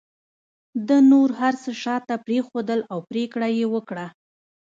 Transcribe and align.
ده 0.87 0.97
نور 1.11 1.29
هر 1.41 1.53
څه 1.63 1.71
شاته 1.83 2.15
پرېښودل 2.25 2.79
او 2.91 2.99
پرېکړه 3.09 3.47
یې 3.57 3.65
وکړه 3.73 4.07